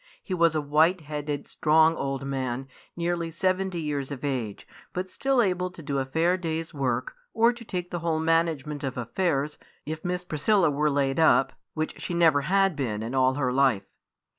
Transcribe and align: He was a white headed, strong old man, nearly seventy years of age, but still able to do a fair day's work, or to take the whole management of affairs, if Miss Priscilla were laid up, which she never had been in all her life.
He 0.23 0.33
was 0.33 0.55
a 0.55 0.61
white 0.61 1.01
headed, 1.01 1.47
strong 1.47 1.95
old 1.95 2.25
man, 2.25 2.67
nearly 2.97 3.29
seventy 3.29 3.79
years 3.79 4.09
of 4.09 4.23
age, 4.25 4.67
but 4.93 5.11
still 5.11 5.43
able 5.43 5.69
to 5.69 5.83
do 5.83 5.99
a 5.99 6.05
fair 6.05 6.37
day's 6.37 6.73
work, 6.73 7.13
or 7.35 7.53
to 7.53 7.63
take 7.63 7.91
the 7.91 7.99
whole 7.99 8.17
management 8.19 8.83
of 8.83 8.97
affairs, 8.97 9.59
if 9.85 10.03
Miss 10.03 10.23
Priscilla 10.23 10.71
were 10.71 10.89
laid 10.89 11.19
up, 11.19 11.53
which 11.75 12.01
she 12.01 12.15
never 12.15 12.41
had 12.41 12.75
been 12.75 13.03
in 13.03 13.13
all 13.13 13.35
her 13.35 13.53
life. 13.53 13.83